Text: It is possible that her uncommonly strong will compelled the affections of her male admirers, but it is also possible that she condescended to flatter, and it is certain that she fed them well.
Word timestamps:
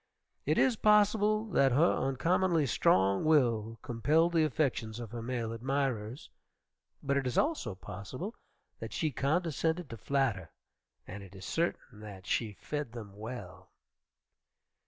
It 0.47 0.57
is 0.57 0.77
possible 0.77 1.45
that 1.51 1.73
her 1.73 1.93
uncommonly 1.93 2.65
strong 2.65 3.23
will 3.23 3.77
compelled 3.83 4.33
the 4.33 4.43
affections 4.43 4.99
of 4.99 5.11
her 5.11 5.21
male 5.21 5.53
admirers, 5.53 6.27
but 7.03 7.17
it 7.17 7.27
is 7.27 7.37
also 7.37 7.75
possible 7.75 8.33
that 8.79 8.93
she 8.93 9.11
condescended 9.11 9.91
to 9.91 9.97
flatter, 9.97 10.49
and 11.05 11.21
it 11.21 11.35
is 11.35 11.45
certain 11.45 11.99
that 11.99 12.25
she 12.25 12.53
fed 12.53 12.93
them 12.93 13.15
well. 13.15 13.69